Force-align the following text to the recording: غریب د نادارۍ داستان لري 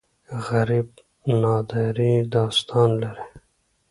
غریب 0.47 0.87
د 1.23 1.25
نادارۍ 1.41 2.15
داستان 2.33 2.89
لري 3.01 3.25